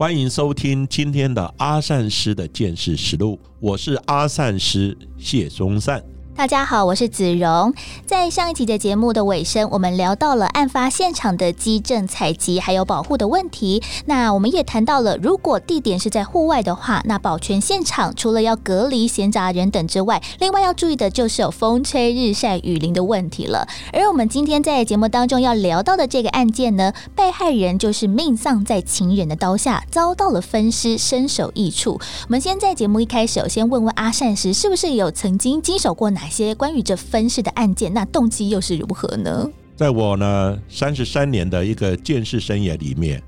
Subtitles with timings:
[0.00, 6.00] 欢迎收听今天的阿善师的见识实录，我是阿善师谢宗善。
[6.38, 7.74] 大家好，我是子荣。
[8.06, 13.82] 在上一集的节目的尾声，我们聊到了案发现场的基证采集还有保护的问题。
[14.04, 23.66] 那我们也谈到了，如果地点是在户外的话，那保全现场除了要隔离闲杂人等之外，另外要注意的就是有风吹日晒雨淋的问题了。
[23.92, 31.94] 而我们今天在节目当中要聊到的这个案件呢，被害人就是命丧在情人的刀下，遭到了分尸，身首异处。
[31.94, 36.27] 我们先在节目一开始，先问问阿善时，是不是有曾经经手过哪？
[36.28, 39.48] 些关于这分尸的案件，那动机又是如何呢？
[39.76, 43.22] 在我呢三十三年的一个见识生涯里面，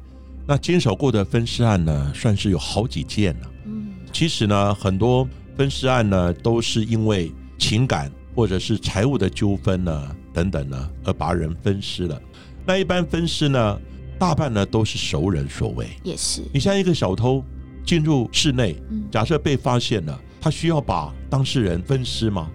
[0.47, 3.51] 那经手过的分尸案呢，算是有好几件了。
[3.67, 12.21] 嗯，其实呢，很多分尸案呢，都是因为情感或者是财务的纠纷呢，等等呢，而把人分尸了。
[12.67, 13.81] 那一般分尸呢，
[14.19, 15.87] 大半呢都是熟人所为。
[16.03, 17.45] 也是，你像一个小偷
[17.85, 18.77] 进入室内，
[19.11, 22.51] 假设被发现了，他需要把当事人分尸吗？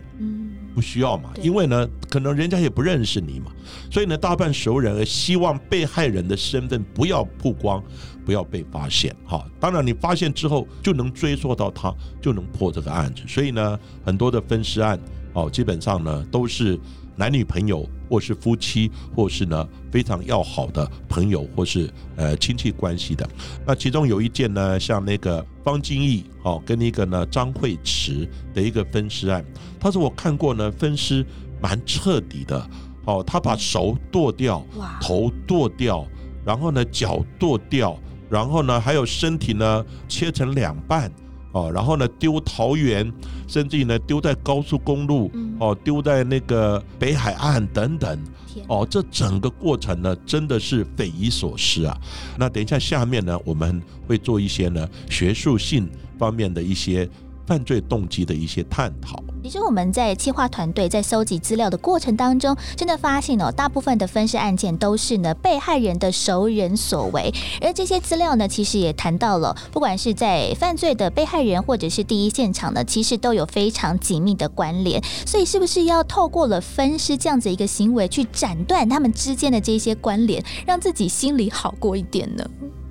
[0.76, 3.52] 不需要嘛，因为呢，可能人家也不认识你嘛，
[3.90, 7.82] 所以呢，大半熟人而希望被害人的身份不要曝光，
[8.26, 9.16] 不要被发现。
[9.26, 13.24] 哈，当然你发现之后就能追溯到他，就能破这个案子。
[13.26, 15.00] 所以呢，很多的分尸案，
[15.32, 16.78] 哦，基本上呢都是。
[17.16, 23.28] 男女朋友，或是夫妻，或是呢非常要好的朋友，或是呃亲戚关系的。
[23.66, 29.44] 那其中有一件呢，像那个方金义哦，跟一个呢张惠慈的一个分尸案，
[29.80, 31.26] 他说我看过呢，分尸
[31.62, 32.70] 蛮彻底的。
[33.08, 34.66] 哦，他把手剁掉，
[35.00, 36.04] 头剁掉，
[36.44, 37.96] 然后呢脚剁掉，
[38.32, 41.12] 然后呢还有身体呢切成两半。
[41.56, 43.10] 哦，然后呢，丢桃园，
[43.48, 48.20] 甚至于呢，丢在高速公路，哦，丢在那个北海岸等等，
[48.68, 51.98] 哦，这整个过程呢，真的是匪夷所思啊。
[52.38, 55.90] 那等一下下面呢，我们会做一些呢学术性
[56.20, 57.10] 方面的一些。
[57.46, 59.22] 犯罪动机的一些探讨。
[59.44, 67.32] 其实我们在企划团队在搜集资料的过程当中，真的发现哦，大部分的分尸案件都是呢被害人的熟人所为。
[67.62, 75.00] 而这些资料呢，其实也谈到了，不管是在犯罪的被害人或者是第一现场呢，其实都有非常紧密的关联。
[75.28, 82.44] 所以，是不是要透过了分尸这样子一个行为，去斩断他们之间的这些关联，让自己心里好过一点呢？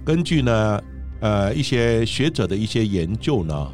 [0.04, 0.80] 根据呢，
[1.20, 3.68] 呃，一些学者的一些研究呢。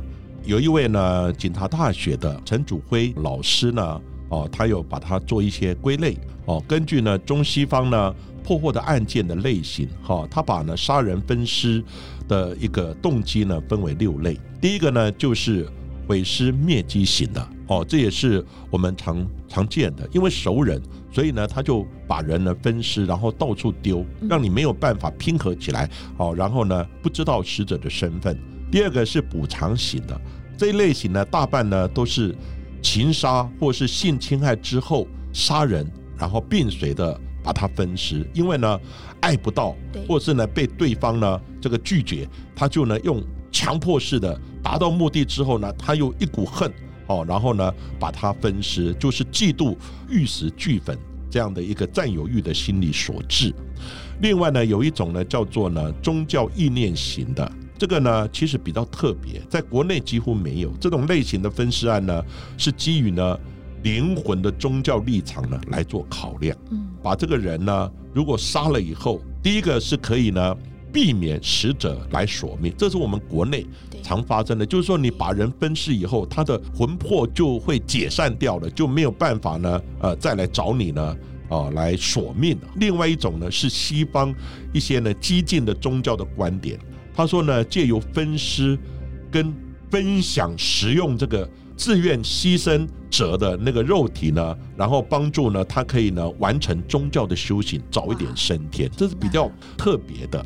[0.51, 4.01] 有一位呢，警察大学的陈祖辉老师呢，
[4.31, 8.13] 哦，他有把它做一些归类，哦，根据呢中西方呢
[8.43, 11.81] 破获的案件的类型，哈，他把呢杀人分尸
[12.27, 14.37] 的一个动机呢分为六类。
[14.61, 15.69] 第一个呢就是
[16.09, 20.83] 毁尸灭迹型的，哦，这也是我们常常见的，因为熟人，
[21.13, 28.37] 所以呢他就把人呢分尸，然后到处丢，让你没有办法拼合起来，哦，然后呢不知道死者的身份。
[28.69, 30.21] 第二个是补偿型的
[30.61, 32.37] 这一类型呢，大半呢都是
[32.83, 38.79] 情杀或是性侵害之后杀人，然后并随的把他分尸，因为呢
[39.23, 39.75] 爱不到，
[40.07, 46.71] 或是呢被对方呢这个拒绝，他就呢用强迫式的达到目的之后呢，他又一股恨
[47.07, 49.75] 哦，然后呢把他分尸，就是嫉妒
[50.11, 50.95] 玉石俱焚
[51.31, 53.51] 这样的一个占有欲的心理所致。
[54.21, 57.51] 另外呢，有一种呢叫做呢宗教意念型的。
[57.81, 62.23] 这个呢，其实比较特别，在国内几乎没有这种类型的分尸案呢，
[62.59, 63.41] 是基于呢
[63.83, 66.55] 灵魂的宗教立场呢来做考量。
[66.71, 70.55] 嗯，把这个人呢，如果杀了以后，第一个是可以呢
[70.93, 73.67] 避免死者来索命，这是我们国内
[74.03, 81.17] 常发生的，就是说你把人分尸以后，他的魂魄就会解散掉了，就没有办法呢，呃，再来找你呢，
[81.49, 82.59] 啊，来索命。
[82.77, 84.35] 另外一种呢，是西方
[84.71, 86.79] 一些呢激进的宗教的观点。
[87.15, 88.79] 他说呢，借由分尸
[89.31, 89.53] 跟
[89.91, 100.45] 分享食用这个自愿牺牲者的那个肉体呢，然后帮助呢他可以呢完成宗教的修行，早一点升天，这是比较特别的。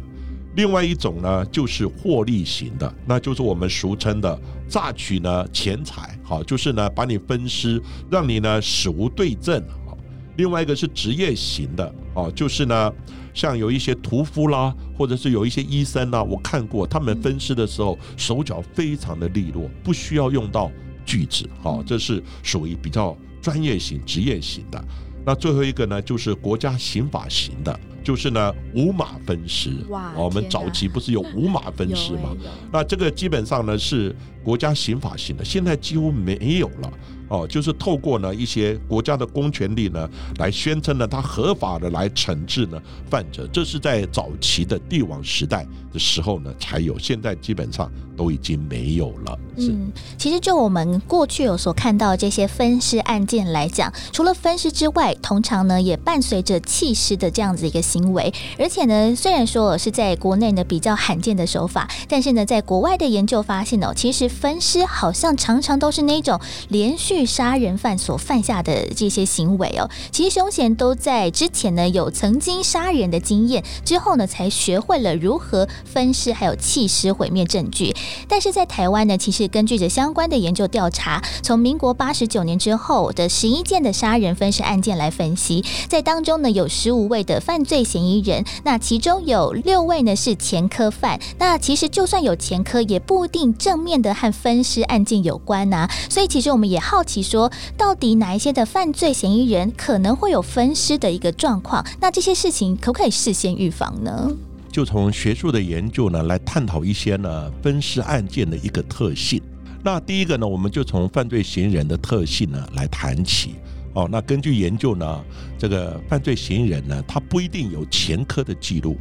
[0.57, 9.99] 另外一种呢，就是获利型的，那就是我们俗称的榨取呢钱财，好，就是呢把你分尸，让你呢死无对证，好，
[10.37, 12.93] 另外一个是职业型的哦，就是呢，
[13.35, 20.71] 像有一些屠夫啦，或者是有一些医生啦，我看过他们分尸的时候手脚非常的利落，不需要用到
[21.05, 24.83] 锯子，好，这是属于比较专业型、职业型的。
[25.27, 29.71] 那最后一个呢，就是国家刑法型的，就是呢五马分尸。
[29.89, 32.37] 哇我们早期不是有五马分尸吗？
[32.71, 36.93] 那这个基本上呢是国家刑法型的，现在几乎没有了。
[37.29, 42.81] 哦，就是透过呢一些国家的公权力呢，来宣称呢他合法的来惩治呢
[43.11, 49.39] 犯者，这是在早期的帝王时代的时候呢才有，现在基本上都已经没有了。
[49.57, 58.33] 嗯，其实就我们过去有所看到这些分尸案件来讲，除了分尸之外，通常呢也伴随着弃尸的这样子一个行为。
[58.59, 69.91] 而且呢，虽然说是在国内呢比较罕见的手法，但是呢，在国外的研究发现哦，其实分尸好像常常都是那种连续杀人犯所犯下的这些行为哦。
[70.11, 77.95] 其实凶嫌都在之前呢有曾经杀人的经验，之后呢才学会了如何分尸还有弃尸毁灭证据。
[78.27, 91.21] 但是在台湾呢，其实根据着相关的研究调查，从民国八十九年之后的十一件的杀人分尸案件来分析，在当中呢有十五位的犯罪嫌疑人，那其中有六位呢是前科犯。
[91.39, 101.85] 那其实就算有前科，也不一定正面的和分尸案件有关呐、所以其实我们也好奇说，到底哪一些的犯罪嫌疑人可能会有分尸的一个状况？
[102.01, 104.33] 那这些事情可不可以事先预防呢？
[104.73, 109.41] 就从学术的研究呢来探讨一些呢分尸案件的一个特性。
[109.85, 113.55] 那第一个呢，我们就从犯罪嫌疑人的特性呢来谈起。
[113.93, 115.25] 哦，那根据研究呢，
[115.57, 118.97] 这个犯罪嫌疑人呢，他不一定有前科的记录。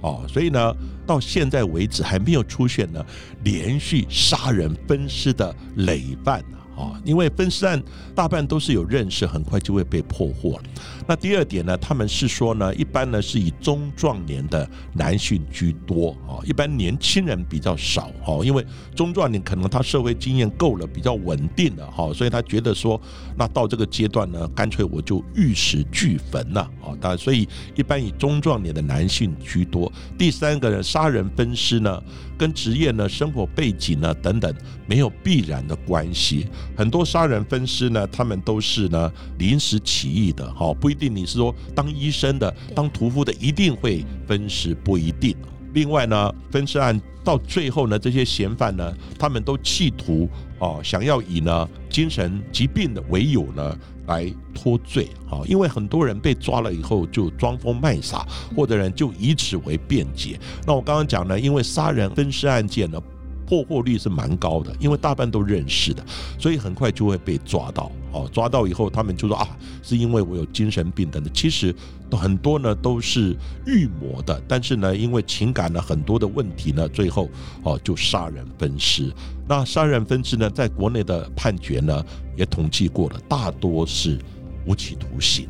[0.00, 0.72] 哦，所以呢，
[1.06, 3.04] 到现在为止还没有出现呢
[3.42, 6.62] 连续杀人分尸的累犯啊。
[6.76, 7.82] 啊，因为分尸案
[8.14, 10.60] 大半都是有认识，很快就会被破获。
[11.08, 18.64] 那第二点呢，他们是说呢，一般呢是以中壮年的男性居多啊，一般年轻人比较少哦，因为
[18.94, 23.00] 中壮年可能他社会经验够了，比较稳定了哈，所以他觉得说，
[23.36, 29.90] 那到这个阶段呢，干脆我就玉石俱焚了哦，当然，所以一般以中壮年的男性居多。
[30.18, 32.02] 第三个呢，杀人分尸呢，
[32.36, 34.52] 跟职业呢、生活背景呢等等
[34.86, 36.48] 没有必然的关系。
[36.76, 45.34] 很多杀人分尸呢，他们都是呢临时起意的，哈，不一定你是说当医生的、当屠夫的一定会分尸，不一定。
[45.72, 50.28] 另外呢，分尸案到最后呢，这些嫌犯呢，他们都企图
[50.58, 60.38] 哦，想要以呢精神疾病的为由呢来脱罪啊，因为很多人被抓了以后就装疯卖傻，或者人就以此为辩解。
[60.66, 63.00] 那我刚刚讲呢，因为杀人分尸案件呢。
[63.46, 66.04] 破获率是蛮高的，因为大半都认识的，
[66.38, 67.90] 所以很快就会被抓到。
[68.12, 69.46] 哦，抓到以后，他们就说啊，
[69.82, 71.32] 是因为我有精神病等等。
[71.34, 71.74] 其实
[72.10, 77.28] 很多呢都是预谋的，但是呢，因为情感呢很多的问题呢，最后
[77.62, 79.12] 哦就杀人分尸。
[79.46, 82.04] 那杀人分尸呢，在国内的判决呢
[82.36, 84.18] 也统计过了，大多是
[84.66, 85.46] 无期徒刑。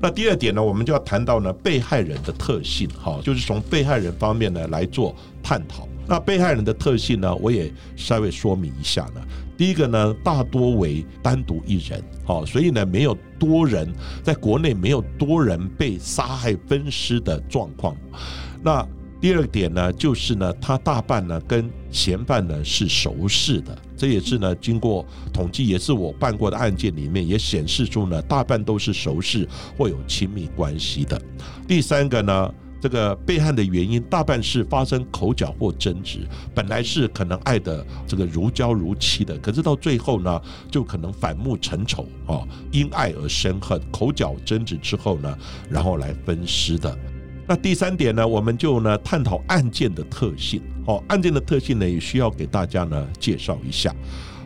[0.00, 5.88] 那第二点呢，我们就要谈到呢被害人的特性，哈，就是从被害人方面呢来做探讨。
[6.08, 9.20] 那被害人的特性呢，我也稍微说明一下呢。
[9.56, 13.92] 第一个呢，大多为单独一人，好，所以呢没有多人，
[14.22, 17.96] 在国内没有多人被杀害分尸的状况。
[18.62, 18.86] 那
[19.20, 31.20] 第二点呢，就是呢，他大半呢跟嫌犯呢是熟识的，这也是呢经过统计，也是我办过的案件里面也显示出呢，大半都是熟识或有亲密关系的。
[31.66, 32.54] 第三个呢。
[32.78, 36.20] 这个被害的原因大半是发生口角或争执，
[36.54, 45.36] 本来是可能爱的这个如胶如漆的，可是到最后呢，就可能反目成仇哦，因爱而生恨，口角争执之后呢，
[45.70, 46.96] 然后来分尸的。
[47.46, 50.60] 那第三点呢，我们就呢探讨案件的特性。
[50.86, 53.94] 哦，案件的特性呢，也需要给大家呢介绍一下。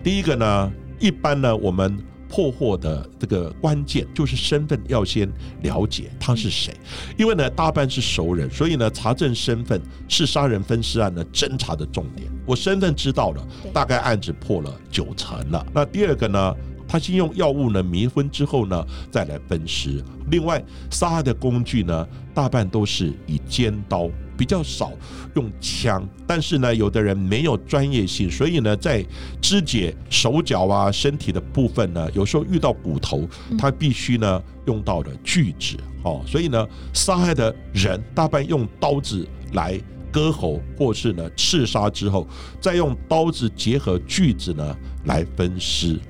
[0.02, 1.98] 第一个呢，一般呢我们。
[2.32, 5.28] 破获的这个关键就是身份要先
[5.62, 6.72] 了解他是谁，
[7.18, 12.30] 因为呢大半是熟人，所以呢查证身份是杀人分尸案的侦查的重点。
[12.46, 15.66] 我身份知道了，大概案子破了九成了。
[15.74, 16.54] 那第二个呢，
[16.90, 20.02] 他先用药物呢迷昏之后呢再来分尸。
[20.28, 22.04] 另外杀害的工具呢
[22.34, 24.10] 大半都是以尖刀。
[24.36, 24.90] 比较少
[25.34, 29.04] 用枪，但是呢，有的人没有专业性，所以呢，在
[29.38, 33.28] 肢解手脚啊、身体的部分呢，有时候遇到骨头，
[33.58, 39.78] 他必须呢用到的锯子哦，所以呢，杀害的人大半用刀子来
[40.10, 42.26] 割喉，或是呢刺杀之后，
[42.62, 46.00] 再用刀子结合锯子呢来分尸。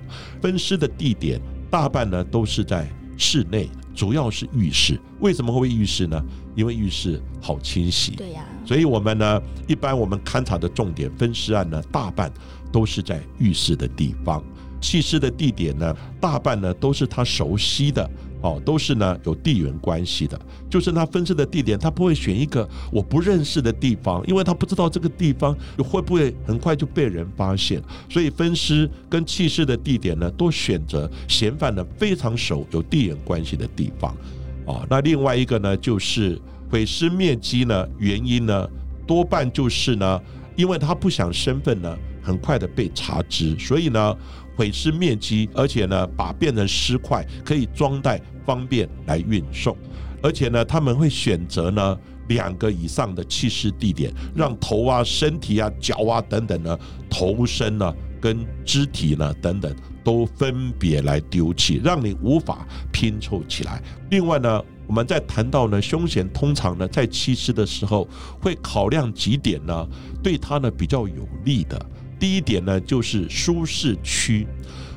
[0.41, 3.69] 分尸的地点大半呢都是在室内。
[3.93, 4.99] 主要是浴室。
[5.19, 6.23] 为什么会浴室呢？
[6.55, 8.13] 因为浴室好清洗。
[8.13, 8.47] 对呀。
[8.65, 12.33] 所以我们呢，一般我们勘察的重点分尸案呢，大半
[12.73, 14.43] 都是在浴室的地方。
[14.81, 18.09] 弃尸的地点呢，大半呢都是他熟悉的。
[18.43, 34.17] 哦，都是呢有地缘关系的，就是他分尸的地点，他不会选一个我不认识的地方，因为他不知道这个地方会不会很快就被人发现，所以分尸跟弃尸的地点呢，都选择嫌犯呢非常熟、有地缘关系的地方。
[34.65, 38.67] 哦，那另外一个呢，就是毁尸灭迹呢，原因呢
[39.07, 40.21] 多半就是呢，
[40.57, 44.17] 因为他不想身份呢很快的被查知，所以呢。
[44.57, 49.77] 毁尸灭迹，而且呢，把变成尸块，可以装袋方便来运送。
[50.23, 56.79] 而且呢，他们会选择呢两个以上的弃尸地点，让头啊、身体啊、脚啊等等呢，
[57.09, 63.83] 头身呢跟肢体呢等等都分别来丢弃，让你无法拼凑起来。
[64.11, 68.07] 另外呢，我们在谈到呢凶险通常呢在弃尸的时候，
[68.43, 69.89] 会考量几点呢，
[70.23, 71.81] 对他呢比较有利的。
[72.19, 74.47] 第一点呢，就是舒适区。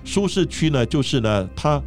[0.03, 1.81] 舒适区呢，就是呢，他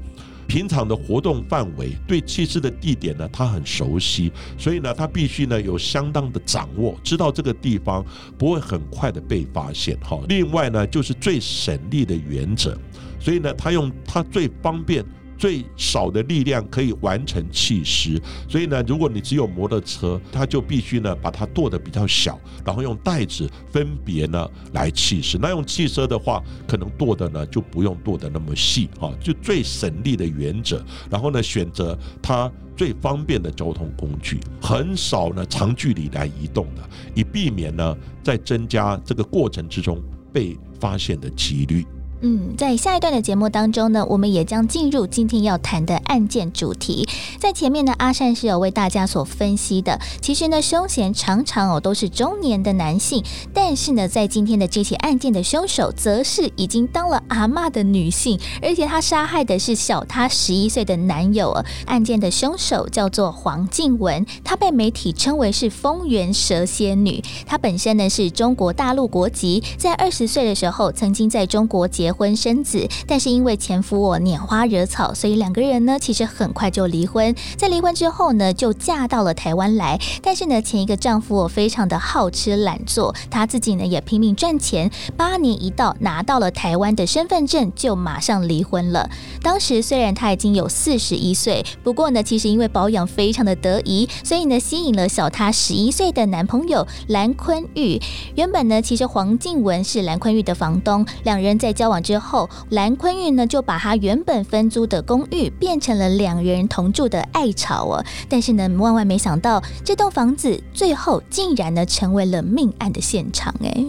[0.46, 8.04] 平常的活动范围，对祭祀的地点呢，他很熟悉，所以呢，他必须呢有相当的掌握，知道这个地方
[8.38, 9.98] 不会很快的被发现。
[10.00, 12.78] 哈，另外呢，就是最省力的原则，
[13.18, 15.04] 所以呢，他用他最方便。
[15.38, 25.38] 最少的力量可以完成弃尸，所以呢，如果你只有摩托车，它就必须呢把它剁得比较小，然后用袋子分别呢来弃尸。
[25.38, 30.84] 那用汽车的话，可能剁的呢就不用剁得那么细啊，就最省力的原则。
[31.10, 36.82] 然后呢，选择它最方便的交通工具，很少呢长距离来移动的，
[37.14, 40.02] 以避免呢在增加这个过程之中
[40.32, 41.86] 被发现的几率。
[42.22, 47.06] 嗯，在下一段的节目当中呢，我们也将进入今天要谈的案件主题。
[47.38, 50.00] 在前面呢，阿善是有为大家所分析的。
[50.22, 61.62] 其实呢，凶嫌常常哦都是中年的男性，但是呢，在今天的这起案件的凶手，则是已经当了阿妈的女性，而且他杀害的是小她十一岁的男友。
[61.84, 67.22] 案件的凶手叫做黄静雯，她被媒体称为是风原蛇蝎女。
[67.44, 72.05] 她本身呢是中国大陆国籍，在二十岁的时候曾经在中国结。
[72.06, 77.34] 结婚生子，但是因为前夫我拈花惹草，所以两个人呢其实很快就离婚。
[77.56, 79.98] 在离婚之后呢，就嫁到了台湾来。
[80.22, 84.88] 但是呢，前一个丈夫我非常的好吃懒做，他自己呢也拼命赚钱。
[85.16, 89.10] 八年一到，拿到了台湾的身份证，就马上离婚了。
[89.42, 98.00] 当时虽然他已经有四十一岁，不过呢，其实因为保养非常的得宜，所以呢吸引了小他十一岁的男朋友蓝坤玉。
[98.36, 101.95] 原本呢，其实黄静雯是蓝坤玉的房东，两人在交往。
[102.00, 108.04] 之后，蓝坤玉呢就把他原本分租的公寓变成了两人同住的爱巢哦。
[108.28, 113.54] 但是呢，万万没想到，这栋房子最后竟然呢成为了命案的现场。
[113.62, 113.84] 哎，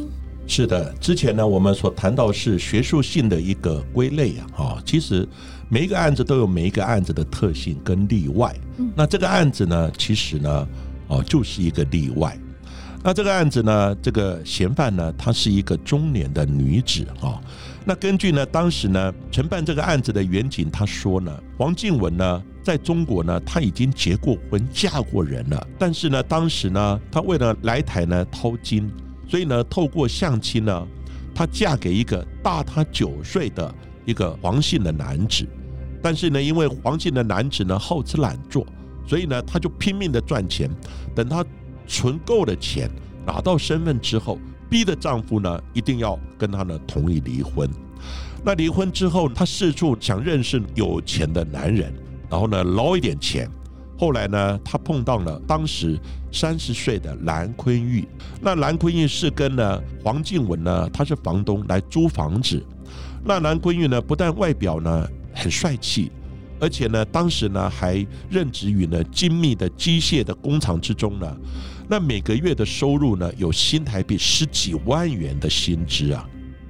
[0.48, 5.28] 是的，之前呢我们所谈到是学术性的一个归类啊，哈，其实
[5.70, 8.56] 每一个案子都有每一个案子的特性跟例外。
[8.96, 10.68] 那这个案子呢，其实呢，
[11.08, 12.38] 哦，就是一个例外。
[13.04, 17.40] 那这个案子呢，这个嫌犯呢，她是一个中年的女子啊。
[17.88, 25.68] 那根据呢，当时呢承办这个案子的远景，他说呢，黄静雯呢在中国呢，她已经结过婚、嫁过人了。
[25.80, 28.92] 但是呢，当时呢，她为了来台呢掏金，
[29.26, 30.86] 所以呢，透过相亲呢，
[31.34, 35.48] 她嫁给一个大她九岁的一个黄姓的男子。
[36.04, 38.68] 但是呢，因为黄姓的男子呢好吃懒做，
[39.08, 40.70] 所以呢，他就拼命的赚钱。
[41.16, 41.42] 等他
[41.88, 42.92] 存够了钱，
[43.26, 44.38] 拿到身份之后。
[44.70, 47.70] 逼的丈夫呢，一定要跟她呢同意离婚。
[48.46, 51.94] 那离婚之后，她四处想认识有钱的男人，
[52.30, 53.50] 然后呢捞一点钱。
[53.98, 56.00] 后来呢，她碰到了当时
[56.32, 58.08] 三十岁的蓝坤玉。
[58.40, 62.64] 那蓝坤玉是跟呢黄静雯呢，他是房东来租房子。
[63.26, 66.12] 那蓝坤玉呢，不但外表呢很帅气，
[66.60, 71.36] 而且呢，当时呢还任职于呢精密的机械的工厂之中呢。
[71.90, 76.28] 那每个月的收入呢，有新台币十几万元的薪资啊。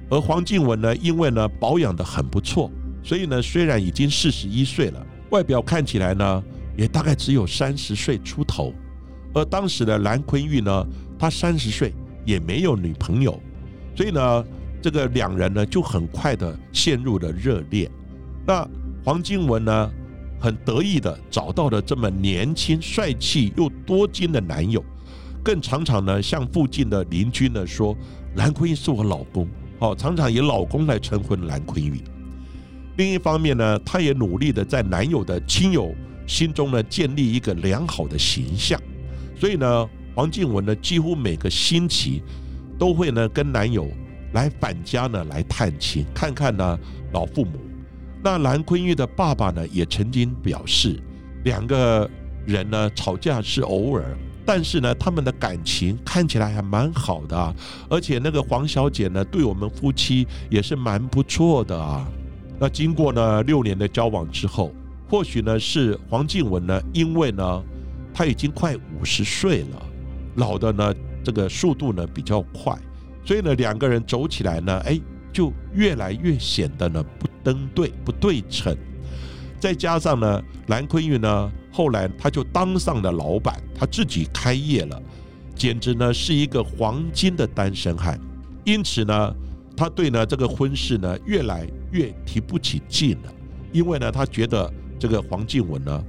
[0.08, 2.70] 而黄静文呢，因为呢保养的很不错，
[3.02, 6.42] 所以呢虽然已经四十一岁了，外表看起来呢
[6.76, 8.72] 也大概只有三十岁出头。
[9.34, 10.86] 而当时的蓝坤玉呢，
[11.18, 11.92] 他三十岁
[12.24, 13.38] 也没有女朋友，
[13.96, 14.44] 所以呢
[14.80, 17.90] 这个两人呢就很快的陷入了热恋。
[18.46, 18.66] 那
[19.04, 19.90] 黄静文呢？
[20.40, 24.80] 很得意的找到了这么年轻、帅气又多金的男友，
[25.48, 27.96] 更常常呢向附近的邻居呢说
[28.34, 32.02] 蓝坤玉是我老公，哦，常常以老公来称呼蓝坤玉。
[32.98, 35.94] 另一方面呢，她也努力的在男友的亲友
[36.26, 38.78] 心中呢建立一个良好的形象。
[39.40, 42.22] 所以呢，黄静雯呢几乎每个星期
[42.78, 43.90] 都会呢跟男友
[44.34, 46.78] 来返家呢来探亲，看看呢
[47.14, 47.52] 老父母。
[48.22, 51.02] 那蓝坤玉的爸爸呢也曾经表示，
[51.44, 52.06] 两个
[52.44, 54.14] 人呢吵架是偶尔。
[54.48, 57.54] 但是呢，他们的感情看起来还蛮好的啊，
[57.90, 62.08] 而且那个黄小姐呢，对我们夫妻也是蛮不错的啊。
[62.58, 64.72] 那经过呢六年的交往之后，
[65.06, 67.62] 或许呢是黄静雯呢，因为呢
[68.14, 69.82] 她已经快五十岁了，
[70.36, 72.74] 老的呢这个速度呢比较快，
[73.26, 74.98] 所以呢两个人走起来呢，哎，
[75.30, 78.74] 就越来越显得呢不登对、不对称。
[79.60, 81.52] 再加上呢，蓝坤玉呢。
[81.78, 85.00] 后来他就当上了老板，他自己开业了，
[85.54, 88.18] 简直呢是一个黄金的单身汉。
[88.64, 89.32] 因此呢，
[89.76, 93.32] 他对呢这个婚事呢越来越提不起劲了，
[93.72, 94.68] 因为呢他觉得
[94.98, 96.02] 这个黄静文呢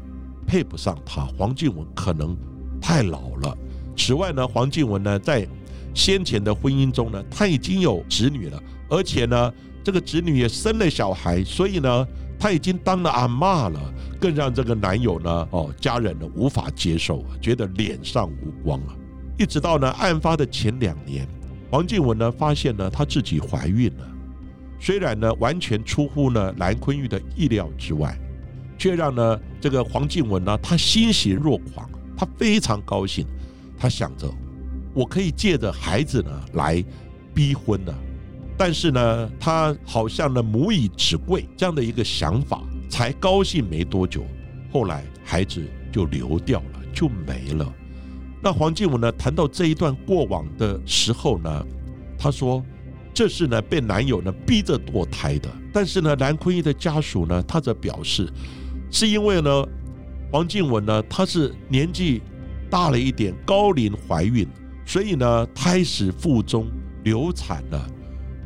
[0.47, 2.35] 配不上他，黄静文可能
[2.81, 3.55] 太老了。
[3.95, 5.47] 此外呢，黄静文呢在
[5.93, 8.59] 先前的婚姻中呢，他已经有子女了，
[8.89, 12.07] 而且呢这个子女也生了小孩，所以呢。
[12.39, 18.95] 她已经当了阿妈了，更让这个男友呢，哦，家人呢无法接受，觉得脸上无光啊。
[19.37, 21.27] 一直到呢案发的前两年，
[21.69, 24.07] 黄静文呢发现呢她自己怀孕了，
[24.79, 28.17] 虽然呢完全出乎呢蓝坤玉的意料之外，
[28.77, 33.25] 却让呢这个黄静文呢她欣喜若狂，她非常高兴，
[33.77, 34.29] 她想着
[34.93, 36.83] 我可以借着孩子呢来
[37.33, 37.93] 逼婚呢。
[38.59, 44.25] 但是呢，他好像呢母以子贵这样的一个想法，才高兴没多久，
[44.69, 47.73] 后来孩子就流掉了，就没了。
[48.43, 51.65] 那黄静文呢谈到这一段过往的时候呢，
[52.17, 52.61] 她说
[53.13, 55.49] 这是呢被男友呢逼着堕胎的。
[55.71, 58.29] 但是呢，蓝坤一的家属呢，他则表示
[58.91, 59.65] 是因为呢
[60.33, 62.21] 黄静文呢她是年纪
[62.69, 64.45] 大了一点，高龄怀孕，
[64.85, 66.67] 所以呢胎死腹中
[67.05, 67.89] 流产了。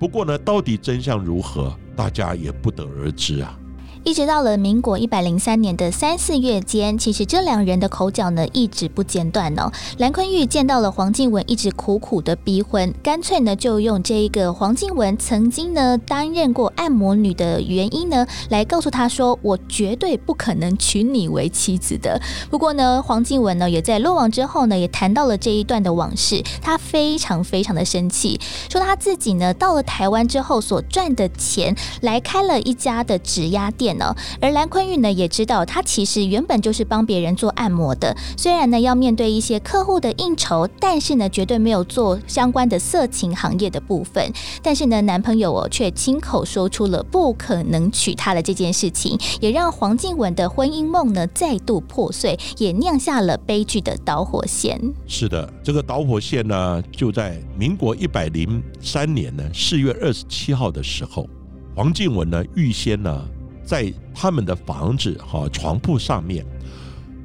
[0.04, 3.58] 不过呢，到底真相如何，大家也不得而知啊。
[4.06, 9.72] 一直到了民国一百零三年的三四月间，其实这两人的口角呢一直不间断哦。
[9.98, 28.38] 蓝坤玉见到了黄静雯一直苦苦的逼婚，干脆呢就用这一个黄静雯曾经呢担任过按摩女的原因呢，来告诉他说：“我绝对不可能娶你为妻子的。”不过呢，黄静雯呢也在落网之后呢，也谈到了这一段的往事，他非常非常的生气，
[28.70, 33.92] 说他自己呢到了台湾之后所赚的钱，来开了一家的指压店。
[34.39, 38.15] 而蓝坤玉呢也知道，他其实原本就是帮别人做按摩的。
[38.38, 44.32] 虽然呢要面对一些客户的应酬，但是呢绝对没有做相关的色情行业的部分。
[44.62, 54.79] 但是呢，男朋友哦却亲口说出了不可能娶她的这件事情，也让黄静雯的婚姻梦呢再度破碎，也酿下了悲剧的导火线。
[55.08, 61.27] 是的，这个导火线呢就在民国一百零三年呢四月二十七号的时候，
[61.75, 63.23] 黄静雯呢预先呢。
[63.63, 66.45] 在他们的房子哈床铺上面，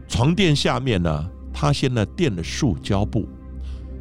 [0.09, 3.29] 床垫下面呢，他先呢垫了塑胶布。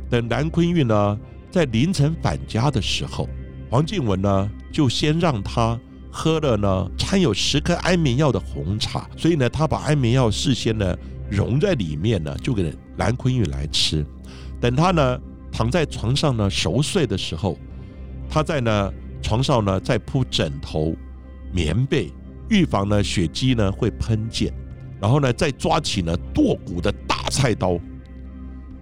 [0.09, 1.19] 等蓝坤玉呢
[1.51, 3.27] 在凌晨返家的时候，
[3.69, 5.77] 黄静文呢就先让他
[6.11, 10.95] 喝了呢掺有十颗安眠药的红茶，所以呢他把安眠药事先呢
[11.29, 14.05] 融在里面呢，就给蓝坤玉来吃。
[14.61, 15.19] 等他呢
[15.51, 17.57] 躺在床上呢熟睡的时候，
[18.29, 20.95] 他在呢床上呢再铺枕头、
[21.51, 22.11] 棉被。
[22.49, 24.51] 预防呢血迹呢会喷溅，
[25.01, 27.79] 然后呢再抓起呢剁骨的大菜刀，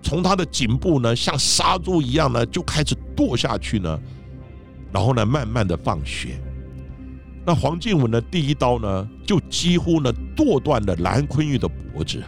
[0.01, 3.99] 从他的颈部呢像杀猪一样呢就开始剁下去呢，
[4.91, 6.39] 然后呢慢慢的放血。
[7.45, 12.23] 那黄静雯的第一刀呢就几乎呢剁断了蓝坤玉的脖子，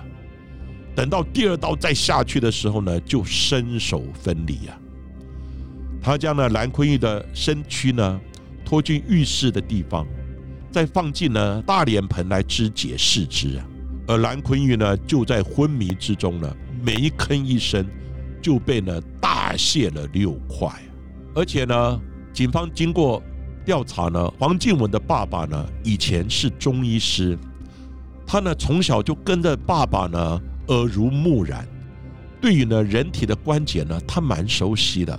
[0.95, 4.77] 等到第二刀再下去的时候呢就身首分离啊。
[6.01, 8.21] 他将呢蓝坤玉的身躯呢
[8.63, 10.05] 拖进浴室的地方。
[10.71, 13.65] 再放进呢大脸盆来肢解四肢啊，
[14.07, 17.85] 而蓝坤玉呢就在昏迷之中呢，没吭一声，
[18.41, 20.69] 就被呢大卸了六块。
[21.33, 22.01] 而且呢，
[22.33, 23.23] 警方经过
[23.65, 27.37] 调查呢，黄静雯的爸爸呢以前是中医师，
[28.25, 31.67] 他呢从小就跟着爸爸呢耳濡目染，
[32.39, 35.17] 对于呢人体的关节呢他蛮熟悉的，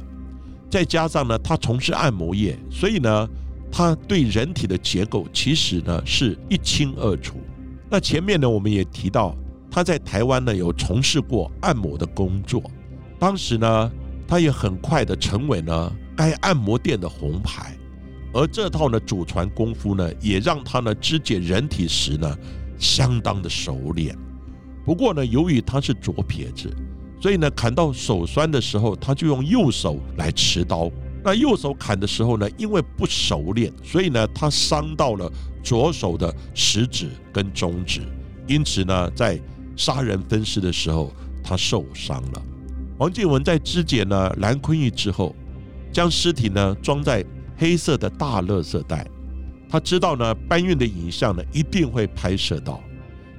[0.70, 3.28] 再加上呢他从事按摩业，所以呢。
[3.70, 7.38] 他对人体的结构其实呢是一清二楚。
[7.90, 9.36] 那前面呢我们也提到，
[9.70, 12.62] 他在台湾呢有从事过按摩的工作，
[13.18, 13.92] 当时呢
[14.26, 17.76] 他也很快的成为呢该按摩店的红牌，
[18.32, 22.36] 而这套呢祖传功夫呢也让他呢肢解人体时呢
[22.78, 24.16] 相当的熟练。
[24.84, 26.74] 不过呢，由于他是左撇子，
[27.20, 30.90] 所以呢，砍到手酸的时候，他就用右手来持刀。
[31.28, 35.30] 那右手砍的时候呢，因为不熟练，所以呢，他伤到了
[35.62, 38.00] 左手的食指跟中指，
[38.46, 39.38] 因此呢，在
[39.76, 41.12] 杀人分尸的时候，
[41.44, 42.42] 他受伤了。
[42.96, 45.36] 王建文在肢解呢蓝坤玉之后，
[45.92, 47.22] 将尸体呢装在
[47.58, 49.06] 黑色的大垃圾袋。
[49.68, 52.80] 他知道呢搬运的影像呢一定会拍摄到，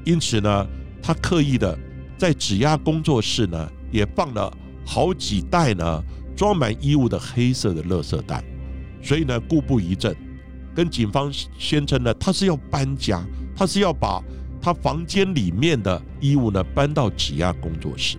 [0.05, 0.67] 因此呢，
[1.01, 1.75] 他刻意的
[2.19, 6.03] 在指压工作室呢也放了好几袋呢。
[6.39, 8.41] 装满衣物的黑色的垃圾袋，
[9.03, 10.15] 所以呢，故布疑阵，
[10.73, 13.21] 跟警方宣称呢，他是要搬家，
[13.53, 14.23] 他是要把
[14.61, 18.17] 他房间里面的衣物呢搬到挤压工作室，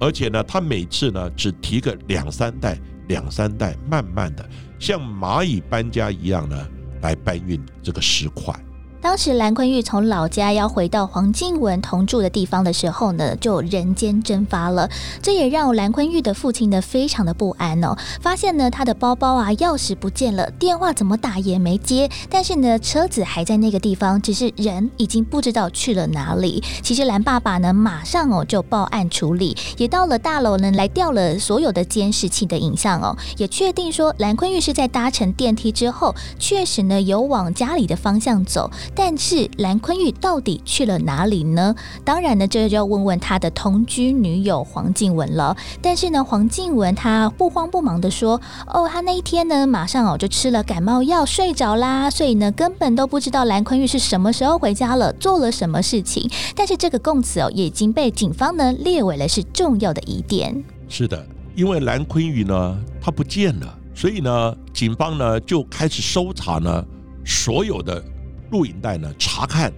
[0.00, 6.66] 而且呢，他每次呢只提个两三袋，两三袋，慢慢的像蚂蚁搬家一样呢
[7.02, 8.58] 来搬运这个石块。
[9.00, 14.90] 当时蓝坤玉从老家要回到黄静文同住的地方的时候呢，就人间蒸发了。
[15.22, 17.96] 这也让蓝坤玉的父亲呢非常的不安哦。
[18.20, 26.62] 发现呢他的包包啊、钥匙不见了，电话怎么打也没接，但是呢车子还在那个地方，只是人已经不知道去了哪里。
[26.82, 38.68] 其实蓝爸爸呢马上哦就报案处理，也到了大楼呢来调了所有的监视器的影像哦，也确定说蓝坤玉是在搭乘电梯之后，确实呢有往家里的方向走。
[38.94, 41.74] 但是蓝坤玉到底去了哪里呢？
[42.04, 45.56] 当然呢，这就要问问他的同居女友黄静文了。
[45.80, 60.64] 但是呢，黄静文他不慌不忙的说：“哦，他那一天呢，马上哦就吃了感冒药，睡着啦，所以呢根本都不知道蓝坤玉是什么时候回家了，做了什么事情。”但是这个供词哦，也已经被警方呢列为了是重要的疑点。
[60.88, 61.24] 是的，
[61.54, 66.84] 因为蓝坤玉呢他不见了，所以呢警方呢就开始搜查呢
[67.24, 68.02] 所有的。
[68.50, 69.12] 录影带呢？
[69.18, 69.72] 查看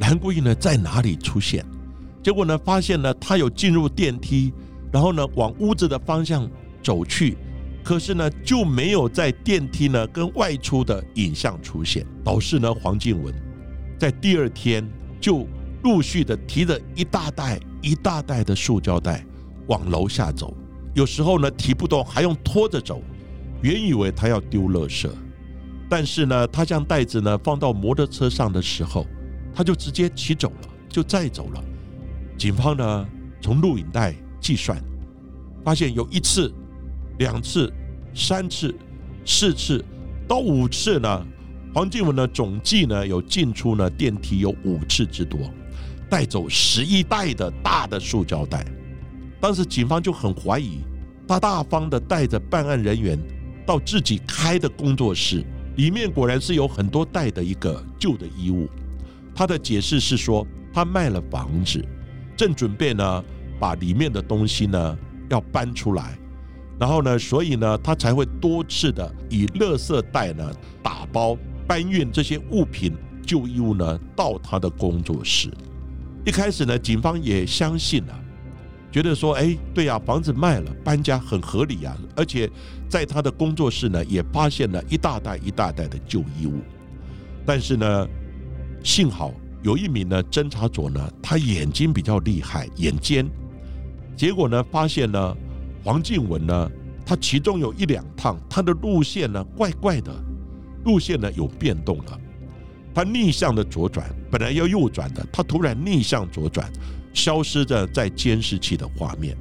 [0.00, 1.64] 蓝桂玉呢在哪里出现？
[2.22, 4.52] 结果呢，发现呢他有进入电梯，
[4.92, 6.48] 然后呢往屋子的方向
[6.82, 7.36] 走去，
[7.82, 12.06] 可是呢就没有在电梯呢跟外出的影像出现。
[12.24, 13.34] 导致呢黄静文
[13.98, 14.88] 在第二天
[15.20, 15.46] 就
[15.82, 19.24] 陆续的提着一大袋一大袋的塑胶袋
[19.66, 20.56] 往楼下走，
[20.94, 23.02] 有时候呢提不动还用拖着走，
[23.62, 25.08] 原以为他要丢垃圾。
[25.92, 29.06] 但是呢，他将袋子呢放到摩托车上的时候，
[29.54, 31.62] 他就直接骑走了，就再走了。
[32.38, 33.06] 警方呢
[33.42, 34.82] 从录影带计算，
[35.62, 36.50] 发现有一次、
[37.18, 37.70] 两次、
[38.14, 38.74] 三次、
[39.26, 39.84] 四次
[40.26, 41.26] 到五次呢，
[41.74, 45.40] 黄静文呢总计呢有进出呢电梯有五次之多，
[46.08, 48.64] 带走十一袋的大的塑胶袋。
[49.42, 50.78] 当时警方就很怀疑，
[51.28, 53.18] 他大方的带着办案人员
[53.66, 55.44] 到自己开的工作室。
[55.76, 58.68] 里面果然是有很多袋的一个旧的衣物。
[59.34, 61.82] 他的解释是说，他卖了房子，
[62.36, 63.24] 正准备呢
[63.58, 64.98] 把里面的东西呢
[65.30, 66.18] 要搬出来，
[66.78, 75.50] 然后呢，所以呢他才会多次的以垃圾袋呢打包搬运这些物品旧衣物呢到他的工作室。
[76.26, 78.21] 一开始呢，警方也相信了。
[78.92, 81.96] 觉得说，哎，对呀，房子卖了，搬家很合理呀。
[82.14, 82.48] 而且
[82.90, 86.60] 在他的工作室呢，也发现了一大袋一大袋的旧衣物。
[87.46, 88.06] 但是呢，
[88.84, 93.26] 幸好有一名呢侦查组呢，他眼睛比较厉害，眼尖。
[94.14, 95.36] 结果呢，发现呢，
[95.82, 96.70] 黄静文呢，
[97.06, 100.12] 他其中有一两趟，他的路线呢怪怪的，
[100.84, 102.20] 路线呢有变动了。
[102.94, 106.70] 他逆向的左转，本来要右转的，他突然逆向左转。
[107.12, 109.36] 消失着在监视器的画面。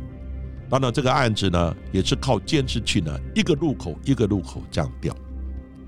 [0.69, 5.15] 当然，这个案子呢，也是靠监视器呢，一个路口一个路口这样调。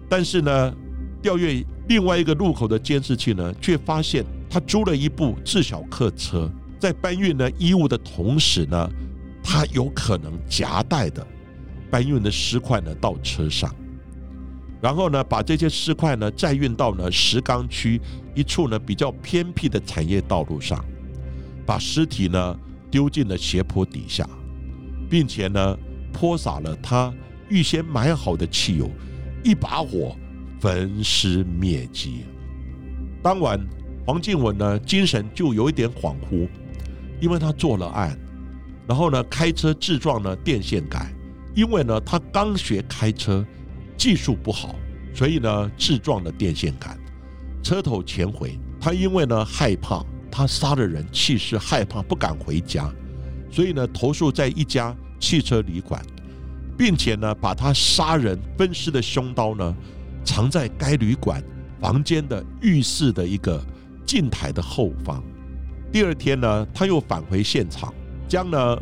[0.09, 0.75] 但是呢，
[1.21, 8.89] 调阅另外一个路口的监视器呢，却发现他租了一部自小客车，在搬运呢衣物的同时呢，
[9.41, 11.25] 他有可能夹带的
[11.89, 13.73] 搬运的尸块呢到车上，
[14.81, 18.01] 然后呢，把这些尸块呢再运到呢石冈区
[18.35, 20.83] 一处呢比较偏僻的产业道路上。
[21.65, 22.59] 把尸体呢
[22.91, 24.27] 丢进了斜坡底下，
[25.09, 25.77] 并且呢
[26.11, 27.13] 泼洒了他
[27.49, 28.89] 预先买好的汽油，
[29.43, 30.15] 一把火
[30.59, 32.25] 焚尸灭迹。
[33.21, 33.59] 当晚，
[34.05, 36.47] 黄静文呢精神就有一点恍惚，
[37.19, 38.17] 因为他做了案，
[38.87, 41.11] 然后呢开车自撞了电线杆，
[41.55, 43.45] 因为呢他刚学开车，
[43.97, 44.75] 技术不好，
[45.13, 46.99] 所以呢自撞了电线杆，
[47.63, 48.59] 车头前回。
[48.79, 50.05] 他因为呢害怕。
[50.33, 52.91] 他杀了人，气势害怕，不敢回家，
[53.51, 56.03] 所以呢，投诉在一家汽车旅馆，
[56.75, 59.75] 并且呢，把他杀人分尸的凶刀呢，
[60.25, 61.43] 藏在该旅馆
[61.79, 63.63] 房间的浴室的一个
[64.07, 65.23] 镜台的后方。
[65.91, 67.93] 第二天呢，他又返回现场，
[68.27, 68.81] 将呢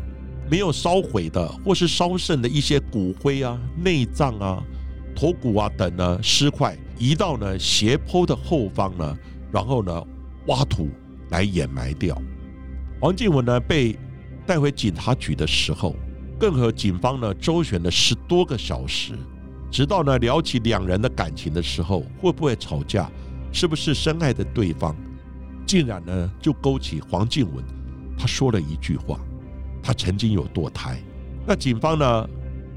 [0.50, 4.62] 没有烧毁的或是烧剩的一些骨灰啊、内脏啊、
[5.14, 9.14] 头骨啊等呢尸块移到呢斜坡的后方呢，
[9.52, 10.02] 然后呢
[10.46, 10.88] 挖土
[11.32, 12.16] 来掩埋掉。
[13.00, 13.98] 黄静文呢被
[14.46, 15.96] 带回警察局的时候，
[16.38, 19.14] 更和警方呢周旋了十多个小时。
[19.70, 23.10] 直到呢聊起两人的感情的时候，会不会吵架，
[23.50, 24.94] 是不是深爱的对方，
[25.66, 27.64] 竟然呢就勾起黄静文，
[28.18, 29.18] 他说了一句话，
[29.82, 31.02] 他曾经有堕胎。
[31.46, 32.28] 那警方呢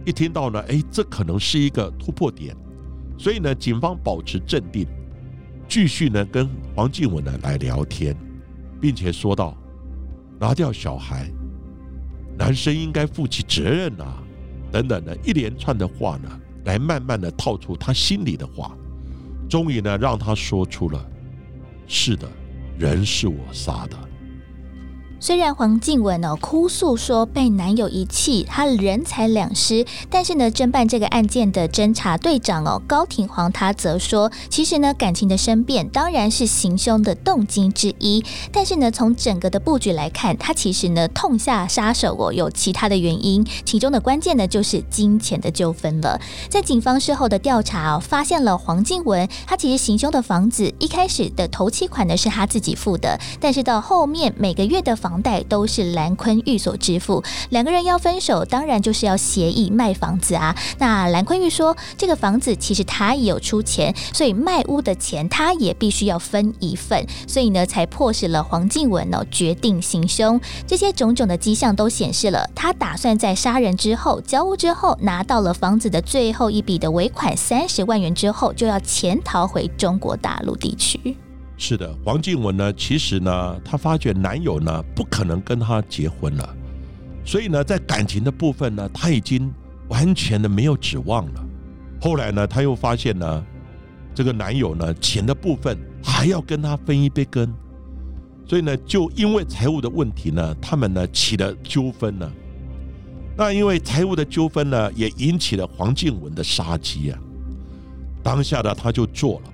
[0.05, 2.55] 一听到呢，哎，这可能是一个突破点，
[3.17, 4.87] 所以呢警方保持镇定，
[5.67, 8.15] 继续呢跟黄静文呢来聊天，
[8.79, 9.55] 并且说道：
[10.39, 11.29] 拿掉小孩，
[12.37, 14.21] 男生应该负起责任啊，
[14.71, 16.29] 等等的一连串的话呢。
[16.65, 18.75] 来慢慢的套出他心里的话，
[19.47, 21.05] 终于呢让他说出了
[21.85, 22.27] ：“是的，
[22.79, 23.95] 人是我杀的。”
[25.19, 46.19] 虽然黄静雯哦哭诉说被男友遗弃，她人财两失，但是呢，侦办这个案件的侦查队长哦高廷煌他则说，其实呢感情的生变当然是行凶的动机之一，但是呢从整个的布局来看，他其实呢痛下杀手哦有其他的原因，其中的关键呢就是金钱的纠纷了。
[46.49, 60.55] 在警方事后的调查哦，发现了黄静雯她其实行凶的房子一开始的头期款呢是他自己付的，但是到后面每个月的房贷都是蓝坤玉所支付，两个人要分手，当然就是要协议卖房子啊。
[60.79, 70.41] 那蓝坤玉说，这个房子其实他也有出钱，所以卖屋的钱他也必须要分一份，所以呢，才迫使了黄静文呢决定行凶。
[70.65, 81.15] 这些种种的迹象都显示了，他打算在杀人之后交屋之后，拿到了房子的最后一笔的尾款三十万元之后，就要潜逃回中国大陆地区。
[81.57, 86.55] 是的，黄静雯呢，其实呢，她发觉男友呢不可能跟她结婚了，
[87.25, 89.51] 所以呢，在感情的部分呢，她已经
[89.87, 91.45] 完全的没有指望了。
[92.01, 93.45] 后来呢，她又发现呢，
[94.13, 97.51] 这个男友呢，钱的部分还要跟她分一杯羹，
[98.45, 102.29] 所以呢，就因为财务的问题呢，他们呢起了纠纷呢。
[103.37, 107.19] 那因为财务的纠纷呢，也引起了黄静雯的杀机啊。
[108.21, 109.53] 当下呢，她就做了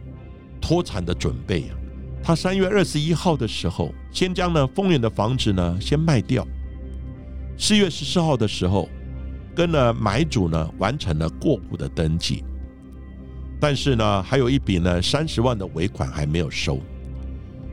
[0.59, 1.77] 脱产的准备啊。
[2.23, 6.47] 他三月二十一号的时候，先将呢丰原的房子呢先卖掉。
[7.57, 8.88] 四月十四号的时候，
[9.55, 12.43] 跟了买主呢完成了过户的登记，
[13.60, 16.79] 但是呢还有一笔呢三十万的尾款还没有收，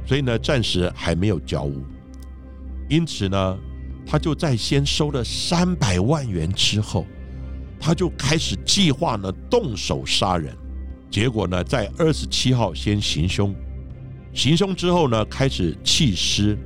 [0.07, 1.83] 所以呢暂时还没有交屋。
[2.89, 3.59] 因此呢，
[4.07, 7.07] 他就在先收了三百万元之后，
[7.79, 10.57] 他就开始计划呢动手杀人。
[11.11, 13.55] 结果呢，在二十七号先行凶。
[14.39, 16.57] 行凶之后呢，开始弃尸。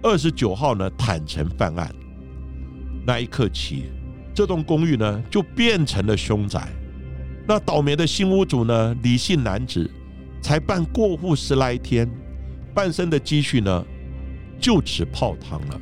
[0.00, 1.92] 二十九号呢，坦诚犯案。
[3.04, 3.86] 那一刻起，
[4.32, 6.68] 这栋公寓呢就变成了凶宅。
[7.48, 9.90] 那倒霉的新屋主呢，李姓男子，
[10.40, 12.08] 才办过户十来天，
[12.72, 13.84] 半生的积蓄呢
[14.60, 15.80] 就此泡汤了。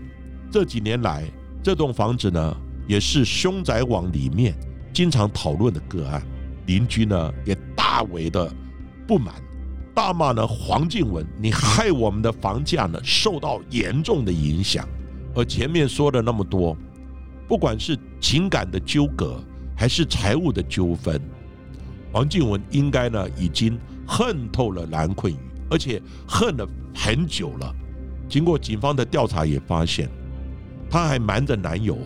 [0.51, 1.25] 这几年来，
[1.63, 4.59] 这栋房子呢也是凶宅网里面
[4.95, 6.23] 经常讨论的个案，
[6.65, 8.51] 邻居呢也大为的
[9.07, 9.35] 不满。
[9.99, 14.89] 大骂呢，黄静文，你害我们的房价呢受到严重的影响。
[15.35, 16.77] 而前面说的那么多，
[17.49, 19.43] 不管是情感的纠葛，
[19.77, 21.21] 还是财务的纠纷，
[22.13, 25.37] 黄静文应该呢已经恨透了蓝坤宇，
[25.69, 27.75] 而且恨了很久了。
[28.29, 30.09] 经过警方的调查，也发现
[30.89, 31.99] 她还瞒着男友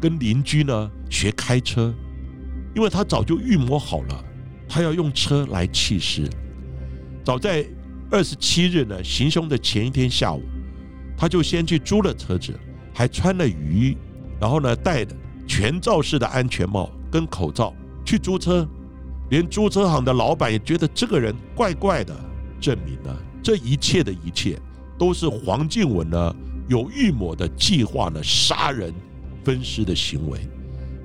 [0.00, 1.92] 跟邻居呢学开车，
[2.72, 4.24] 因为她早就预谋好了，
[4.68, 6.30] 她要用车来弃尸。
[7.24, 7.64] 早在
[8.10, 10.42] 二十七日呢，行凶的前一天下午，
[11.16, 12.52] 他就先去租了车子，
[12.92, 13.96] 还穿了雨衣，
[14.40, 15.14] 然后呢，戴的
[15.46, 17.72] 全罩式的安全帽跟口罩
[18.04, 18.68] 去租车，
[19.30, 22.14] 连租车行的老板也觉得这个人怪怪的，
[22.60, 24.58] 证明呢，这一切的一切
[24.98, 26.36] 都是黄静文呢
[26.68, 28.92] 有预谋的计划呢杀人
[29.44, 30.40] 分尸的行为，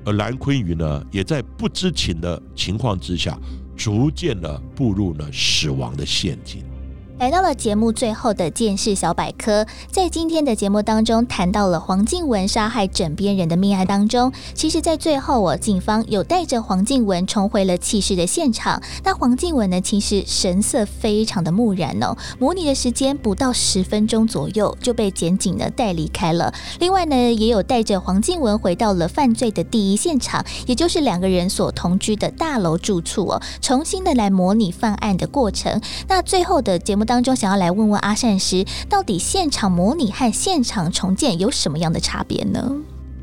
[0.03, 3.39] 而蓝坤宇呢也在不知情的情况之下。
[3.77, 6.76] 逐渐的步入了死亡的陷阱。
[7.19, 18.79] 来到了节目最后的见识小百科，在今天的节目当中谈到了黄静文杀害枕边人的命案当中，其实，在最后哦，警方有带着黄静文重回了弃尸的现场。
[19.03, 26.53] 那黄静文呢，其实神色非常的木然哦，模拟的时间不到十分钟左右就被检警呢带离开了。
[26.79, 35.81] 另外呢，也有带着黄静文回到了犯罪的第一现场，也就是两个人所同居的大楼住处哦，重新的来模拟犯案的过程。
[36.07, 37.06] 那最后的节目。
[37.07, 42.71] 当中想要来问问阿善师，到底现场模拟和现场重建有什么样的差别呢？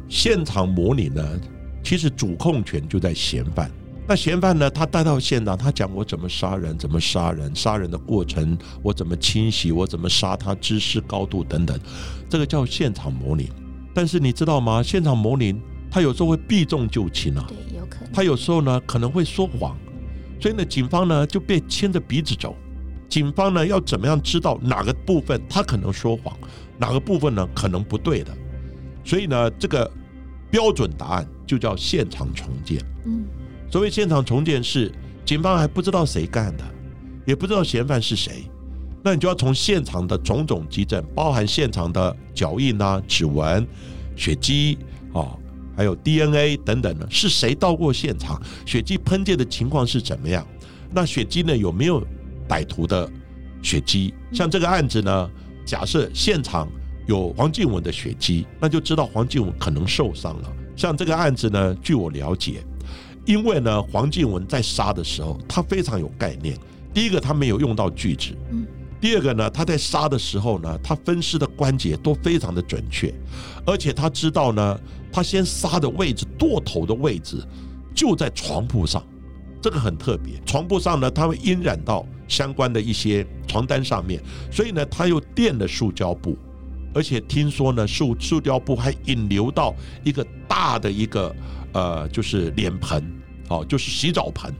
[0.08, 1.22] 现场模拟呢，
[1.84, 3.70] 其实主控权就在嫌犯。
[4.06, 11.78] 那嫌犯呢，他带到现场，他讲我怎么杀人，怎么杀人，杀人的过程，我怎么清洗，我怎么杀他，知识高度等等，
[12.28, 13.50] 这个叫现场模拟。
[13.94, 14.82] 但是你知道吗？
[14.82, 15.54] 现场模拟
[15.90, 18.12] 他有时候会避重就轻啊，对，有可能。
[18.12, 19.76] 他有时候呢可能会说谎，
[20.40, 22.54] 所以呢，警方呢就被牵着鼻子走。
[23.14, 26.36] 警方呢要怎么样知道哪个部分他可能说谎，
[26.76, 28.36] 哪个部分呢可能不对的？
[29.04, 29.88] 所以呢，这个
[30.50, 32.84] 标准答案就叫现场重建。
[33.04, 33.24] 嗯，
[33.70, 34.90] 所谓现场重建是
[35.24, 36.64] 警方还不知道谁干的，
[37.24, 38.50] 也不知道嫌犯是谁，
[39.00, 43.64] 那你就要从现场的种种基证，包含现场的脚印啊、指纹、
[44.16, 44.76] 血迹
[45.12, 45.38] 啊，
[45.76, 48.42] 还有 DNA 等等呢，是谁到过现场？
[48.66, 50.44] 血迹喷溅的情况是怎么样？
[50.90, 52.04] 那血迹呢有没有
[52.48, 53.10] 歹徒的
[53.62, 54.12] 血迹？
[54.32, 55.30] 像这个案子呢，
[55.64, 56.68] 假设现场
[57.06, 60.52] 有黄静文的血迹，那就知道黄静文可能受伤了。
[60.76, 62.64] 像这个案子呢，据我了解。
[63.26, 66.54] 因为呢，黄静文在杀的时候，他非常有概念。
[66.92, 68.66] 第一个，他没有用到锯子；嗯，
[69.00, 73.14] 第二个呢，他在杀的时候呢，他分尸的关节都非常的准确，
[73.64, 74.78] 而且他知道呢，
[75.10, 77.42] 他先杀的位置，剁头的位置
[77.94, 79.02] 就在床铺上，
[79.58, 80.34] 这个很特别。
[80.44, 84.20] 床铺上呢，他会晕染到相关的一些床单上面，
[84.50, 86.36] 所以呢，他又垫了塑胶布，
[86.92, 91.34] 而且听说呢，塑塑胶布还引流到一个大的一个。
[91.76, 93.02] 呃，就是脸盆，
[93.48, 94.54] 哦，就是洗澡盆。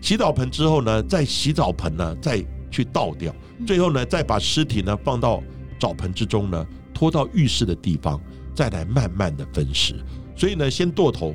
[0.00, 3.34] 洗澡盆之后呢，在洗澡盆呢，再去倒掉，
[3.66, 5.42] 最后呢，再把尸体呢放到
[5.80, 8.20] 澡盆之中呢，拖到浴室的地方，
[8.54, 9.96] 再来慢慢的分尸。
[10.36, 11.34] 所以呢，先剁头，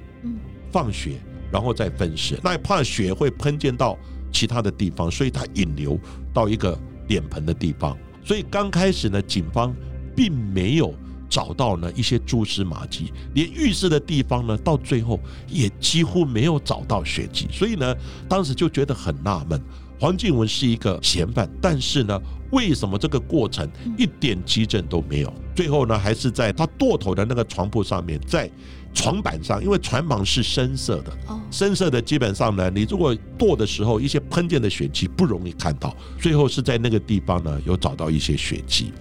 [0.72, 1.20] 放血，
[1.52, 2.40] 然后再分尸。
[2.42, 3.98] 那怕血会喷溅到
[4.32, 6.00] 其他的地方，所以它引流
[6.34, 7.98] 到一个脸盆的地方。
[8.24, 9.76] 所以刚开始呢，警方
[10.16, 10.94] 并没有。
[11.32, 17.96] 找到呢一些蛛丝马迹，连浴室的地方呢，到最后也几乎没有找到血迹，所以呢，
[18.28, 19.62] 当时就觉得很纳闷。
[20.00, 22.20] 黄静文是一个嫌犯，但是呢，
[22.52, 25.32] 为什么这个过程一点基证都没有？
[25.56, 28.50] 最后呢，还是在他剁头的那个床铺上面，在
[28.94, 31.18] 床板上，因为船板是深色的，
[31.52, 35.96] 深色的基本上呢，你如果剁的时候，一些喷溅的血迹不容易看到。
[36.20, 38.92] 最后是在那个地方呢，有找到一些血迹。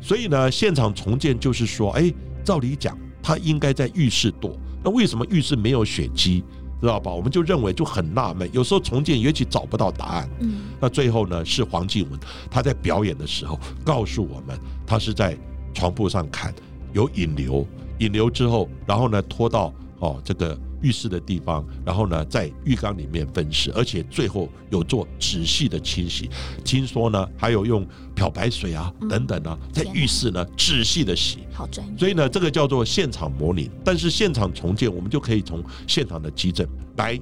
[0.00, 2.12] 所以呢，现场重建就是说，哎，
[2.44, 6.44] 照理讲，他应该在浴室剁，那为什么浴室没有血迹，
[6.80, 7.10] 知道吧？
[7.10, 8.48] 我们就认为就很纳闷。
[8.52, 10.28] 有时候重建也许找不到答案。
[10.40, 12.20] 嗯，那最后呢，是黄继文
[12.50, 15.36] 他在表演的时候告诉我们，他是在
[15.72, 16.54] 床铺上砍，
[16.92, 17.66] 有引流，
[17.98, 20.58] 引流之后，然后呢拖到哦这个。
[20.82, 26.28] 浴室的地方，然后呢，在浴缸里面分尸，而且最后有做仔细的清洗。
[26.62, 31.38] 听说呢，还有用漂白水啊等等啊，在浴室呢仔细的洗。
[31.54, 31.94] 好专业。
[31.96, 33.70] 所以呢，这个叫做现场模拟。
[33.82, 37.18] 但是现场重建，我们就可以从现场的基证来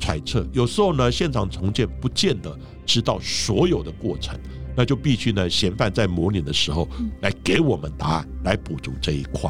[0.00, 0.44] 揣测。
[0.52, 4.36] 有时候呢，现场重建不见得知道所有的过程，
[4.76, 6.88] 那就必须呢，嫌犯在模拟的时候
[7.20, 9.48] 来给我们答案，来补足这一块。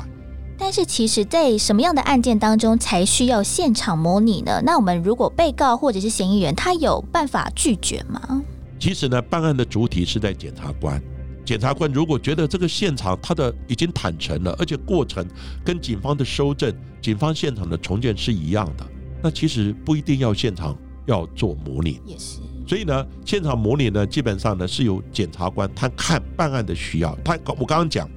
[0.57, 4.63] 但是，其实，在什么样的案件当中才需要现场模拟呢？
[4.65, 8.43] 那我们如果被告或者是嫌疑人，他有办法拒绝吗？
[8.79, 11.03] 其实呢，办案的主体是在检察官。
[11.45, 15.27] 检察官如果觉得这个现场他的已经坦诚了，而且过程
[15.65, 18.87] 跟警方的收证、警方现场的重建是一样的，
[19.23, 22.01] 那其实不一定要现场要做模拟。
[22.07, 22.39] 也是。
[22.67, 27.15] 所以呢，现场模拟呢，基本上呢是由检察官他看办案的需要。
[27.25, 28.09] 他我刚刚讲，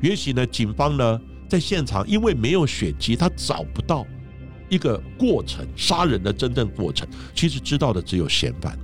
[0.00, 1.20] 也许呢，警方呢。
[1.50, 4.06] 在现场，因为没有血迹，他找不到
[4.68, 7.06] 一个过程杀人的真正过程。
[7.34, 8.78] 其实知道的只有嫌犯。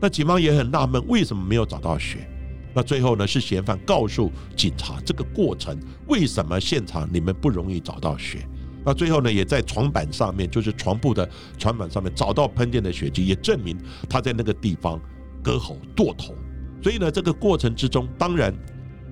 [0.00, 2.26] 那警方也很纳闷，为什么没有找到血？
[2.74, 8.48] 那最后呢，是嫌犯告诉警察这个过程，为什么现场你们不容易找到血？
[8.82, 13.76] 那最后呢，也在床板上面，就是床铺的床板上面找到喷溅的血迹，也证明
[14.08, 14.98] 他在那个地方
[15.42, 16.34] 割喉剁头。
[16.82, 18.54] 所以呢，这个过程之中，当然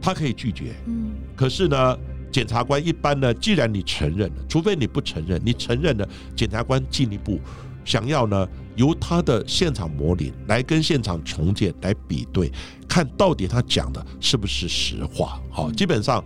[0.00, 0.74] 他可以拒绝。
[0.86, 1.98] 嗯，可是呢？
[2.34, 7.38] 检察官一般呢，既然你承认了，除非你不承认，你承认了，检察官进一步
[7.84, 12.50] 想要呢，由他的现场模拟来跟现场重建来比对，
[12.88, 15.40] 看到底他讲的是不是实话。
[15.48, 16.24] 好，基本上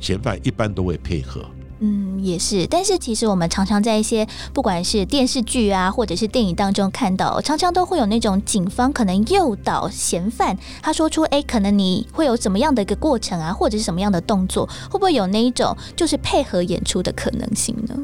[0.00, 1.48] 嫌犯一般都会配合。
[1.80, 17.94] 嗯，也是，但是其实我们常常在一些不管是电视剧啊，或者是电影当中看到，常常都会有那种警方可能诱导嫌犯，他说出哎，可能你会有怎么样的一个过程啊，或者是什么样的动作，会不会有那一种就是配合演出的可能性呢？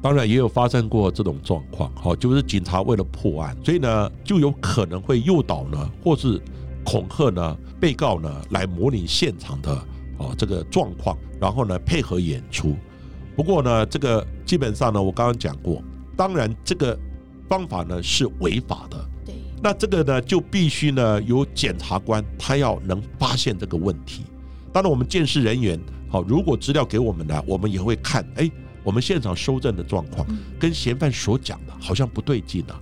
[0.00, 6.40] 当然也有发生过这种状况，好，就是警察为了破案，所以呢就有可能会诱导呢，或是
[6.82, 9.74] 恐吓呢被告呢来模拟现场的
[10.16, 12.74] 哦这个状况，然后呢配合演出。
[13.36, 15.82] 不过呢，这个基本上呢，我刚刚讲过，
[16.16, 16.98] 当然这个
[17.48, 19.08] 方法呢是违法的。
[19.24, 24.24] 对，那这个呢就必须呢由检察官他要能发现这个问题。
[24.72, 28.50] 当然，我们监视人员好，如果资料给我们呢，我们也会看，哎，
[28.82, 30.26] 我们现场收证的状况
[30.58, 32.80] 跟嫌犯所讲的好像不对劲啊。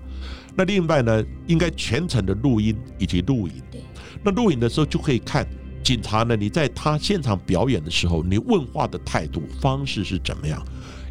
[0.57, 3.55] 那另外呢，应该全程的录音以及录影。
[3.71, 3.81] 对，
[4.25, 5.47] 那录影的时候就可以看
[5.89, 10.63] 警察呢，你在他现场表演的时候，你问话的态度方式是怎么样。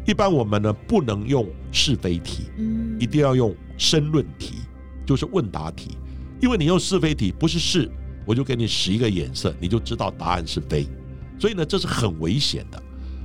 [0.06, 4.58] 一般我们呢不能用是非题，嗯一定要用申论题，
[5.04, 5.98] 就是问答题。
[6.40, 7.90] 因为你用是非题，不是是，
[8.24, 10.86] 我就给你使一个眼色，你就知道答案是非。
[11.40, 12.80] 所以呢，这是很危险的。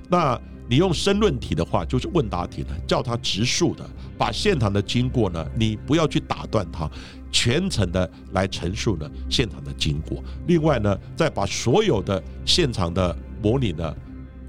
[0.09, 3.87] 那你用申论题的话，就是问答题呢，叫他直述的，
[4.17, 6.89] 把现场的经过呢，你不要去打断他，
[7.33, 10.23] 全程的来陈述呢现场的经过。
[10.47, 13.93] 另外呢，再把所有的现场的模拟呢，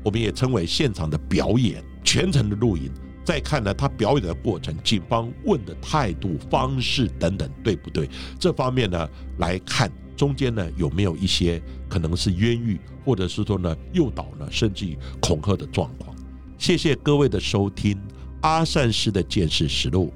[0.05, 2.93] 我们也称为现场的表演，全程的录影。
[3.24, 8.07] 再看呢，他表演的过程，警方问的态度、方式等等，对不对？
[8.39, 9.09] 这方面呢，
[9.39, 16.14] 来看中间呢有没有一些可能是冤狱，或者是说呢诱导呢，甚至于恐吓的状况。
[16.59, 17.99] 谢谢各位的收听，
[18.43, 20.12] 阿善师的见识实录。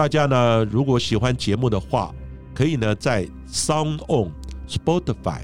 [0.00, 2.10] 大家呢，如果喜欢节目的话，
[2.54, 4.30] 可以呢在 Sound On、
[4.66, 5.40] Spotify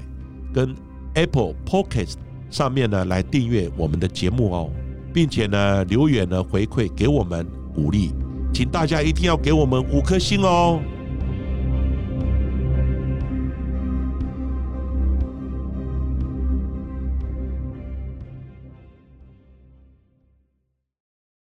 [0.51, 0.73] 跟
[1.13, 2.15] Apple Podcast
[2.49, 4.71] 上面呢来订阅我们的节目哦，
[5.13, 8.11] 并且呢留言呢回馈给我们鼓励，
[8.51, 10.81] 请大家一定要给我们五颗星哦。